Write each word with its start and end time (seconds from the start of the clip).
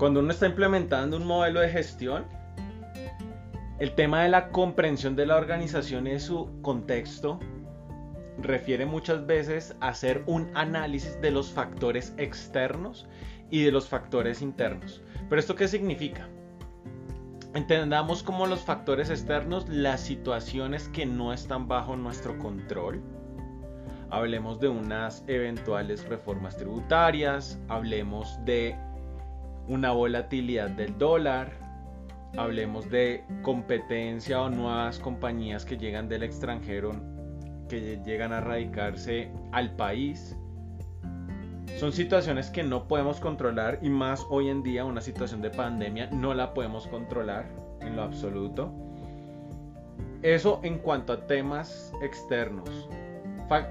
cuando 0.00 0.20
uno 0.20 0.30
está 0.30 0.46
implementando 0.46 1.18
un 1.18 1.26
modelo 1.26 1.60
de 1.60 1.68
gestión, 1.68 2.24
el 3.80 3.94
tema 3.94 4.22
de 4.22 4.30
la 4.30 4.48
comprensión 4.48 5.14
de 5.14 5.26
la 5.26 5.36
organización 5.36 6.06
y 6.06 6.18
su 6.18 6.48
contexto 6.62 7.38
refiere 8.38 8.86
muchas 8.86 9.26
veces 9.26 9.76
a 9.80 9.88
hacer 9.88 10.22
un 10.24 10.50
análisis 10.54 11.20
de 11.20 11.30
los 11.30 11.50
factores 11.50 12.14
externos 12.16 13.06
y 13.50 13.62
de 13.62 13.72
los 13.72 13.90
factores 13.90 14.40
internos. 14.40 15.02
¿Pero 15.28 15.38
esto 15.38 15.54
qué 15.54 15.68
significa? 15.68 16.26
Entendamos 17.52 18.22
como 18.22 18.46
los 18.46 18.60
factores 18.60 19.10
externos 19.10 19.68
las 19.68 20.00
situaciones 20.00 20.88
que 20.88 21.04
no 21.04 21.30
están 21.30 21.68
bajo 21.68 21.94
nuestro 21.94 22.38
control. 22.38 23.02
Hablemos 24.08 24.60
de 24.60 24.68
unas 24.68 25.22
eventuales 25.26 26.08
reformas 26.08 26.56
tributarias, 26.56 27.60
hablemos 27.68 28.42
de 28.46 28.78
una 29.70 29.92
volatilidad 29.92 30.68
del 30.70 30.98
dólar, 30.98 31.52
hablemos 32.36 32.90
de 32.90 33.24
competencia 33.42 34.42
o 34.42 34.50
nuevas 34.50 34.98
compañías 34.98 35.64
que 35.64 35.76
llegan 35.76 36.08
del 36.08 36.24
extranjero, 36.24 36.90
que 37.68 38.00
llegan 38.04 38.32
a 38.32 38.40
radicarse 38.40 39.30
al 39.52 39.76
país. 39.76 40.36
Son 41.78 41.92
situaciones 41.92 42.50
que 42.50 42.64
no 42.64 42.88
podemos 42.88 43.20
controlar 43.20 43.78
y 43.80 43.90
más 43.90 44.26
hoy 44.28 44.48
en 44.48 44.64
día 44.64 44.84
una 44.84 45.00
situación 45.00 45.40
de 45.40 45.50
pandemia 45.50 46.10
no 46.10 46.34
la 46.34 46.52
podemos 46.52 46.88
controlar 46.88 47.46
en 47.80 47.94
lo 47.94 48.02
absoluto. 48.02 48.74
Eso 50.22 50.58
en 50.64 50.78
cuanto 50.78 51.12
a 51.12 51.26
temas 51.28 51.92
externos. 52.02 52.88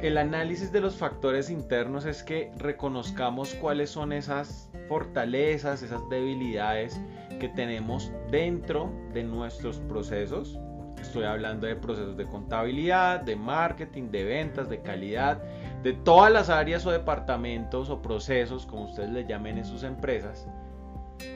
El 0.00 0.16
análisis 0.16 0.70
de 0.70 0.80
los 0.80 0.96
factores 0.96 1.50
internos 1.50 2.04
es 2.04 2.22
que 2.22 2.52
reconozcamos 2.56 3.54
cuáles 3.54 3.90
son 3.90 4.12
esas 4.12 4.70
fortalezas, 4.88 5.82
esas 5.82 6.06
debilidades 6.08 7.00
que 7.38 7.48
tenemos 7.48 8.10
dentro 8.30 8.90
de 9.12 9.22
nuestros 9.22 9.78
procesos. 9.80 10.58
Estoy 11.00 11.24
hablando 11.24 11.66
de 11.66 11.76
procesos 11.76 12.16
de 12.16 12.26
contabilidad, 12.26 13.20
de 13.20 13.36
marketing, 13.36 14.10
de 14.10 14.24
ventas, 14.24 14.68
de 14.68 14.80
calidad, 14.80 15.40
de 15.82 15.92
todas 15.92 16.32
las 16.32 16.50
áreas 16.50 16.84
o 16.86 16.90
departamentos 16.90 17.88
o 17.88 18.02
procesos, 18.02 18.66
como 18.66 18.86
ustedes 18.86 19.10
le 19.10 19.24
llamen 19.24 19.58
en 19.58 19.64
sus 19.64 19.84
empresas. 19.84 20.48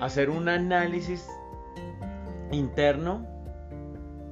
Hacer 0.00 0.30
un 0.30 0.48
análisis 0.48 1.28
interno 2.50 3.26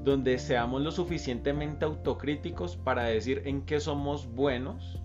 donde 0.02 0.38
seamos 0.38 0.82
lo 0.82 0.90
suficientemente 0.90 1.84
autocríticos 1.84 2.76
para 2.76 3.04
decir 3.04 3.42
en 3.44 3.62
qué 3.62 3.80
somos 3.80 4.26
buenos 4.32 5.02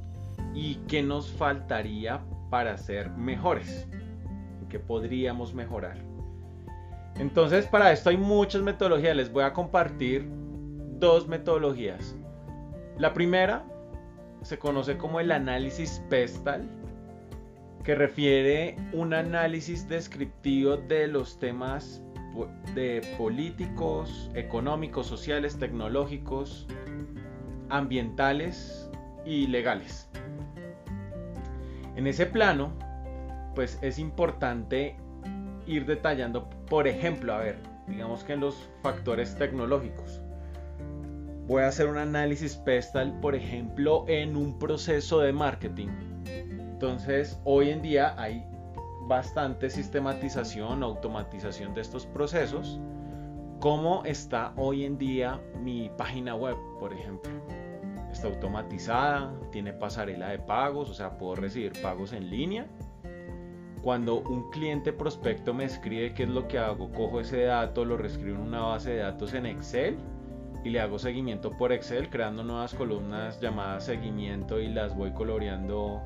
y 0.54 0.76
qué 0.88 1.04
nos 1.04 1.30
faltaría 1.32 2.22
para 2.50 2.78
ser 2.78 3.10
mejores, 3.12 3.88
qué 4.70 4.80
podríamos 4.80 5.54
mejorar. 5.54 5.98
Entonces, 7.18 7.66
para 7.66 7.92
esto 7.92 8.10
hay 8.10 8.18
muchas 8.18 8.62
metodologías. 8.62 9.16
Les 9.16 9.32
voy 9.32 9.44
a 9.44 9.54
compartir 9.54 10.28
dos 11.00 11.28
metodologías. 11.28 12.16
La 12.98 13.14
primera 13.14 13.66
se 14.42 14.60
conoce 14.60 14.98
como 14.98 15.20
el 15.20 15.32
análisis 15.32 16.02
PESTAL, 16.10 16.70
que 17.84 17.96
refiere 17.96 18.76
un 18.94 19.14
análisis 19.14 19.88
descriptivo 19.88 20.78
de 20.78 21.08
los 21.08 21.40
temas 21.40 22.02
de 22.74 23.02
políticos, 23.18 24.30
económicos, 24.34 25.08
sociales, 25.08 25.58
tecnológicos, 25.58 26.68
ambientales 27.70 28.90
y 29.26 29.48
legales. 29.48 30.10
En 31.96 32.08
ese 32.08 32.26
plano, 32.26 32.74
pues 33.56 33.80
es 33.82 33.98
importante 33.98 34.98
ir 35.66 35.86
detallando, 35.86 36.50
por 36.70 36.88
ejemplo, 36.88 37.34
a 37.34 37.40
ver, 37.40 37.58
digamos 37.88 38.24
que 38.24 38.34
en 38.34 38.42
los 38.42 38.70
factores 38.84 39.36
tecnológicos. 39.36 40.22
Voy 41.48 41.64
a 41.64 41.68
hacer 41.68 41.88
un 41.88 41.98
análisis 41.98 42.56
PESTAL, 42.56 43.20
por 43.20 43.36
ejemplo, 43.36 44.06
en 44.08 44.36
un 44.36 44.60
proceso 44.60 45.20
de 45.22 45.32
marketing. 45.32 45.90
Entonces, 46.26 47.40
hoy 47.46 47.70
en 47.70 47.82
día 47.82 48.16
hay 48.18 48.44
bastante 49.08 49.70
sistematización, 49.70 50.84
automatización 50.84 51.74
de 51.74 51.82
estos 51.82 52.06
procesos. 52.08 52.80
¿Cómo 53.60 54.04
está 54.06 54.54
hoy 54.58 54.86
en 54.86 54.98
día 54.98 55.40
mi 55.62 55.90
página 55.98 56.36
web, 56.36 56.58
por 56.80 56.94
ejemplo? 56.94 57.32
Está 58.12 58.28
automatizada, 58.28 59.34
tiene 59.52 59.72
pasarela 59.72 60.30
de 60.30 60.40
pagos, 60.40 60.90
o 60.90 60.94
sea, 60.94 61.18
puedo 61.18 61.36
recibir 61.36 61.74
pagos 61.82 62.12
en 62.14 62.30
línea 62.30 62.68
cuando 63.86 64.22
un 64.22 64.50
cliente 64.50 64.92
prospecto 64.92 65.54
me 65.54 65.64
escribe 65.64 66.12
qué 66.16 66.24
es 66.24 66.30
lo 66.30 66.48
que 66.48 66.58
hago, 66.58 66.92
cojo 66.92 67.20
ese 67.20 67.44
dato, 67.44 67.86
lo 67.86 67.98
reescribo 67.98 68.36
en 68.36 68.42
una 68.42 68.62
base 68.62 68.90
de 68.90 68.98
datos 68.98 69.36
en 69.36 69.46
Excel 69.46 69.96
y 70.64 70.72
le 70.72 70.80
hago 70.80 70.98
seguimiento 70.98 71.52
por 71.52 71.72
Excel, 71.72 72.10
creando 72.10 72.44
nuevas 72.44 72.74
columnas 72.74 73.40
llamadas 73.40 73.86
seguimiento 73.86 74.60
y 74.60 74.70
las 74.70 74.96
voy 74.96 75.12
coloreando, 75.12 76.02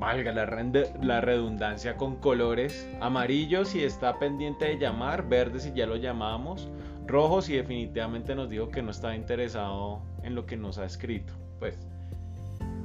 valga 0.00 0.32
la, 0.32 1.20
redundancia, 1.20 1.98
con 1.98 2.16
colores 2.16 2.88
amarillos 3.02 3.68
si 3.68 3.84
está 3.84 4.18
pendiente 4.18 4.64
de 4.64 4.78
llamar, 4.78 5.28
verde 5.28 5.60
si 5.60 5.74
ya 5.74 5.84
lo 5.84 5.96
llamamos, 5.96 6.70
rojo 7.06 7.42
si 7.42 7.52
definitivamente 7.52 8.34
nos 8.34 8.48
dijo 8.48 8.70
que 8.70 8.80
no 8.80 8.92
estaba 8.92 9.14
interesado 9.14 10.00
en 10.22 10.34
lo 10.34 10.46
que 10.46 10.56
nos 10.56 10.78
ha 10.78 10.86
escrito. 10.86 11.34
Pues, 11.58 11.78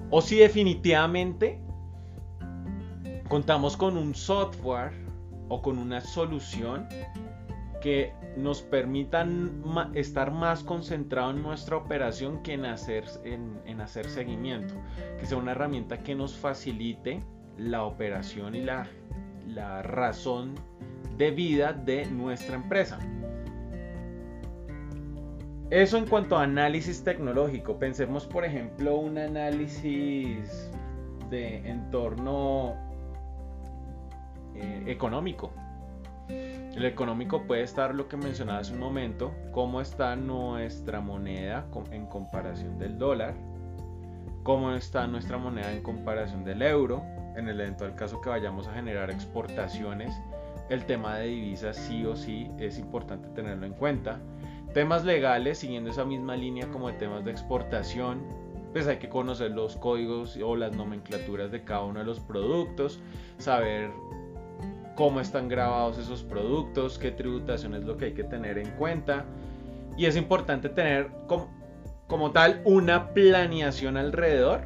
o 0.10 0.22
si 0.22 0.40
definitivamente 0.40 1.58
contamos 3.30 3.78
con 3.78 3.96
un 3.96 4.14
software 4.16 4.92
o 5.48 5.62
con 5.62 5.78
una 5.78 6.02
solución 6.02 6.88
que 7.80 8.12
nos 8.36 8.62
permitan 8.62 9.64
estar 9.94 10.32
más 10.32 10.64
concentrado 10.64 11.32
en 11.32 11.42
nuestra 11.42 11.78
operación 11.78 12.44
que 12.44 12.54
en 12.54 12.66
hacer, 12.66 13.06
en, 13.24 13.80
hacer 13.80 14.10
seguimiento. 14.10 14.74
Que 15.20 15.26
sea 15.26 15.38
una 15.38 15.52
herramienta 15.52 16.00
que 16.00 16.16
nos 16.16 16.36
facilite 16.36 17.24
la 17.58 17.84
operación 17.84 18.56
y 18.56 18.62
la, 18.62 18.88
la 19.48 19.82
razón 19.84 20.56
de 21.18 21.32
vida 21.32 21.72
de 21.72 22.06
nuestra 22.08 22.56
empresa. 22.56 23.00
Eso 25.70 25.98
en 25.98 26.08
cuanto 26.08 26.36
a 26.36 26.44
análisis 26.44 27.04
tecnológico. 27.04 27.78
Pensemos, 27.78 28.26
por 28.26 28.44
ejemplo, 28.44 28.98
un 28.98 29.20
análisis 29.20 30.72
de 31.30 31.58
entorno 31.70 32.89
eh, 34.60 34.84
económico. 34.88 35.52
El 36.28 36.86
económico 36.86 37.44
puede 37.44 37.64
estar 37.64 37.94
lo 37.96 38.08
que 38.08 38.16
mencionaba 38.16 38.60
hace 38.60 38.74
un 38.74 38.80
momento, 38.80 39.34
cómo 39.52 39.82
está 39.82 40.16
nuestra 40.16 41.02
moneda 41.02 41.66
en 41.92 42.06
comparación 42.06 42.78
del 42.78 42.98
dólar, 42.98 43.34
cómo 44.44 44.72
está 44.74 45.08
nuestra 45.08 45.38
moneda 45.38 45.72
en 45.74 45.82
comparación 45.82 46.44
del 46.46 46.62
euro, 46.62 47.04
en 47.36 47.50
el 47.50 47.60
eventual 47.60 47.96
caso 47.96 48.22
que 48.22 48.30
vayamos 48.30 48.68
a 48.68 48.74
generar 48.74 49.10
exportaciones, 49.10 50.14
el 50.70 50.86
tema 50.86 51.18
de 51.18 51.28
divisas 51.28 51.76
sí 51.76 52.06
o 52.06 52.16
sí 52.16 52.50
es 52.60 52.78
importante 52.78 53.28
tenerlo 53.30 53.66
en 53.66 53.74
cuenta. 53.74 54.20
Temas 54.74 55.04
legales, 55.04 55.58
siguiendo 55.58 55.90
esa 55.90 56.06
misma 56.06 56.36
línea 56.36 56.68
como 56.70 56.90
de 56.90 56.94
temas 56.94 57.26
de 57.26 57.32
exportación, 57.32 58.22
pues 58.72 58.88
hay 58.88 58.98
que 58.98 59.10
conocer 59.10 59.52
los 59.52 59.76
códigos 59.78 60.38
o 60.38 60.56
las 60.56 60.76
nomenclaturas 60.76 61.52
de 61.52 61.64
cada 61.64 61.84
uno 61.84 62.00
de 62.00 62.06
los 62.06 62.20
productos, 62.20 63.00
saber 63.40 63.90
cómo 65.00 65.22
están 65.22 65.48
grabados 65.48 65.98
esos 65.98 66.24
productos, 66.24 67.00
qué 67.00 67.10
tributación 67.12 67.74
es 67.74 67.86
lo 67.86 67.96
que 67.96 68.08
hay 68.08 68.14
que 68.14 68.26
tener 68.26 68.58
en 68.58 68.70
cuenta. 68.72 69.24
Y 69.96 70.08
es 70.08 70.18
importante 70.18 70.68
tener 70.68 71.10
como, 71.26 71.50
como 72.08 72.32
tal 72.32 72.62
una 72.66 73.14
planeación 73.14 73.96
alrededor 73.96 74.60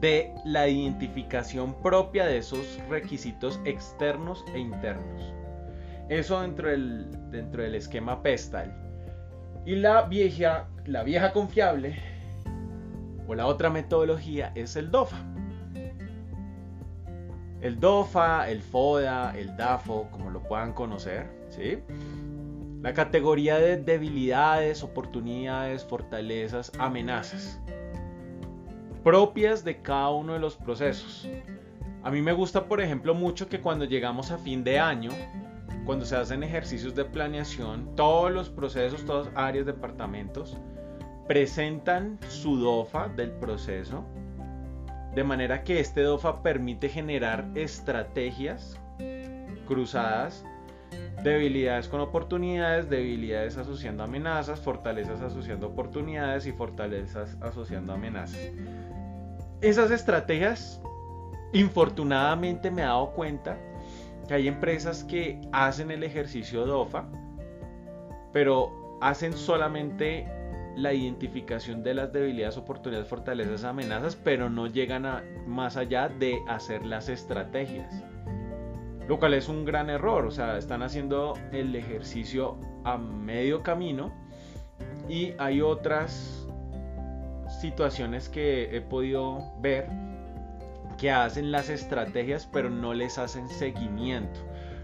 de 0.00 0.34
la 0.44 0.66
identificación 0.66 1.80
propia 1.80 2.26
de 2.26 2.38
esos 2.38 2.80
requisitos 2.90 3.60
externos 3.64 4.44
e 4.52 4.58
internos. 4.58 5.32
Eso 6.08 6.40
dentro 6.40 6.68
del, 6.68 7.06
dentro 7.30 7.62
del 7.62 7.76
esquema 7.76 8.20
PESTAL. 8.20 8.74
Y 9.64 9.76
la 9.76 10.02
vieja, 10.02 10.66
la 10.86 11.04
vieja 11.04 11.32
confiable 11.32 12.00
o 13.28 13.34
la 13.36 13.46
otra 13.46 13.70
metodología 13.70 14.50
es 14.56 14.74
el 14.74 14.90
DOFA 14.90 15.24
el 17.66 17.80
DOFA, 17.80 18.48
el 18.48 18.62
FODA, 18.62 19.36
el 19.36 19.56
DAFO, 19.56 20.08
como 20.10 20.30
lo 20.30 20.42
puedan 20.42 20.72
conocer, 20.72 21.28
¿sí? 21.48 21.78
La 22.82 22.94
categoría 22.94 23.58
de 23.58 23.76
debilidades, 23.76 24.82
oportunidades, 24.82 25.84
fortalezas, 25.84 26.70
amenazas, 26.78 27.60
propias 29.02 29.64
de 29.64 29.82
cada 29.82 30.10
uno 30.10 30.34
de 30.34 30.38
los 30.38 30.56
procesos. 30.56 31.28
A 32.04 32.10
mí 32.10 32.22
me 32.22 32.32
gusta, 32.32 32.66
por 32.66 32.80
ejemplo, 32.80 33.14
mucho 33.14 33.48
que 33.48 33.60
cuando 33.60 33.84
llegamos 33.84 34.30
a 34.30 34.38
fin 34.38 34.62
de 34.62 34.78
año, 34.78 35.10
cuando 35.84 36.04
se 36.04 36.16
hacen 36.16 36.44
ejercicios 36.44 36.94
de 36.94 37.04
planeación, 37.04 37.96
todos 37.96 38.30
los 38.30 38.48
procesos, 38.48 39.04
todas 39.04 39.28
áreas, 39.34 39.66
departamentos, 39.66 40.56
presentan 41.26 42.18
su 42.28 42.56
DOFA 42.56 43.08
del 43.08 43.32
proceso 43.32 44.04
de 45.16 45.24
manera 45.24 45.64
que 45.64 45.80
este 45.80 46.02
DOFA 46.02 46.42
permite 46.42 46.90
generar 46.90 47.46
estrategias 47.54 48.78
cruzadas, 49.66 50.44
debilidades 51.24 51.88
con 51.88 52.02
oportunidades, 52.02 52.90
debilidades 52.90 53.56
asociando 53.56 54.04
amenazas, 54.04 54.60
fortalezas 54.60 55.22
asociando 55.22 55.68
oportunidades 55.68 56.46
y 56.46 56.52
fortalezas 56.52 57.34
asociando 57.40 57.94
amenazas. 57.94 58.38
Esas 59.62 59.90
estrategias, 59.90 60.82
infortunadamente 61.54 62.70
me 62.70 62.82
he 62.82 62.84
dado 62.84 63.12
cuenta 63.12 63.56
que 64.28 64.34
hay 64.34 64.48
empresas 64.48 65.02
que 65.02 65.40
hacen 65.50 65.90
el 65.90 66.02
ejercicio 66.02 66.66
de 66.66 66.72
OFA, 66.72 67.06
pero 68.34 68.98
hacen 69.00 69.32
solamente 69.32 70.28
la 70.76 70.92
identificación 70.92 71.82
de 71.82 71.94
las 71.94 72.12
debilidades, 72.12 72.58
oportunidades, 72.58 73.08
fortalezas, 73.08 73.64
amenazas, 73.64 74.14
pero 74.14 74.50
no 74.50 74.66
llegan 74.66 75.06
a 75.06 75.24
más 75.46 75.76
allá 75.76 76.08
de 76.08 76.38
hacer 76.48 76.84
las 76.84 77.08
estrategias. 77.08 78.04
Lo 79.08 79.18
cual 79.18 79.34
es 79.34 79.48
un 79.48 79.64
gran 79.64 79.88
error, 79.88 80.26
o 80.26 80.30
sea, 80.30 80.58
están 80.58 80.82
haciendo 80.82 81.34
el 81.52 81.74
ejercicio 81.74 82.58
a 82.84 82.98
medio 82.98 83.62
camino 83.62 84.12
y 85.08 85.32
hay 85.38 85.62
otras 85.62 86.46
situaciones 87.60 88.28
que 88.28 88.76
he 88.76 88.80
podido 88.80 89.42
ver 89.60 89.88
que 90.98 91.10
hacen 91.10 91.52
las 91.52 91.68
estrategias 91.68 92.48
pero 92.50 92.70
no 92.70 92.94
les 92.94 93.18
hacen 93.18 93.48
seguimiento 93.48 94.40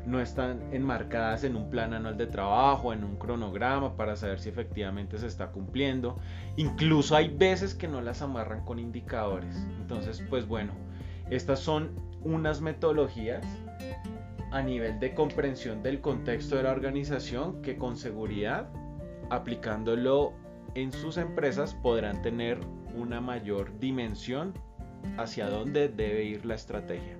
no 0.06 0.20
están 0.20 0.60
enmarcadas 0.72 1.44
en 1.44 1.56
un 1.56 1.70
plan 1.70 1.94
anual 1.94 2.16
de 2.16 2.26
trabajo, 2.26 2.92
en 2.92 3.04
un 3.04 3.16
cronograma 3.16 3.96
para 3.96 4.16
saber 4.16 4.40
si 4.40 4.48
efectivamente 4.48 5.18
se 5.18 5.26
está 5.26 5.52
cumpliendo. 5.52 6.18
Incluso 6.56 7.16
hay 7.16 7.28
veces 7.28 7.74
que 7.74 7.88
no 7.88 8.00
las 8.00 8.22
amarran 8.22 8.64
con 8.64 8.78
indicadores. 8.78 9.56
Entonces, 9.80 10.24
pues 10.28 10.46
bueno, 10.46 10.72
estas 11.30 11.60
son 11.60 11.90
unas 12.22 12.60
metodologías 12.60 13.44
a 14.50 14.62
nivel 14.62 15.00
de 15.00 15.14
comprensión 15.14 15.82
del 15.82 16.00
contexto 16.00 16.56
de 16.56 16.64
la 16.64 16.72
organización 16.72 17.62
que 17.62 17.76
con 17.76 17.96
seguridad, 17.96 18.68
aplicándolo 19.30 20.34
en 20.74 20.92
sus 20.92 21.16
empresas, 21.16 21.74
podrán 21.74 22.22
tener 22.22 22.58
una 22.94 23.20
mayor 23.20 23.78
dimensión 23.78 24.52
hacia 25.16 25.48
dónde 25.48 25.88
debe 25.88 26.24
ir 26.24 26.44
la 26.44 26.54
estrategia. 26.54 27.16